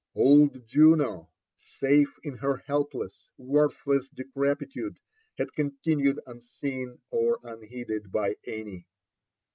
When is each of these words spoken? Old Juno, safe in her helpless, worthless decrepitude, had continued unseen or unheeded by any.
Old 0.15 0.65
Juno, 0.65 1.29
safe 1.59 2.17
in 2.23 2.37
her 2.37 2.57
helpless, 2.65 3.29
worthless 3.37 4.09
decrepitude, 4.09 4.97
had 5.37 5.53
continued 5.53 6.19
unseen 6.25 6.97
or 7.11 7.37
unheeded 7.43 8.11
by 8.11 8.35
any. 8.47 8.87